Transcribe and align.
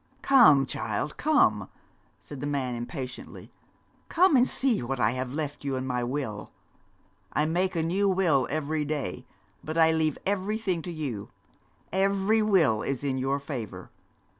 'Come, 0.23 0.65
child, 0.65 1.15
come!' 1.17 1.69
said 2.19 2.41
the 2.41 2.47
man 2.47 2.73
impatiently. 2.73 3.51
'Come 4.09 4.35
and 4.35 4.47
see 4.49 4.81
what 4.81 4.99
I 4.99 5.11
have 5.11 5.31
left 5.31 5.63
you 5.63 5.75
in 5.75 5.85
my 5.85 6.03
will. 6.03 6.51
I 7.33 7.45
make 7.45 7.75
a 7.75 7.83
new 7.83 8.09
will 8.09 8.47
every 8.49 8.83
day, 8.83 9.27
but 9.63 9.77
I 9.77 9.91
leave 9.91 10.17
everything 10.25 10.81
to 10.81 10.91
you 10.91 11.29
every 11.91 12.41
will 12.41 12.81
is 12.81 13.03
in 13.03 13.19
your 13.19 13.37
favour. 13.39 13.91